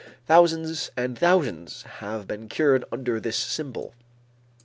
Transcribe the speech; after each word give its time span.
Thousands 0.25 0.89
and 0.97 1.15
thousands 1.15 1.83
have 1.99 2.25
been 2.25 2.49
cured 2.49 2.85
under 2.91 3.19
this 3.19 3.37
symbol. 3.37 3.93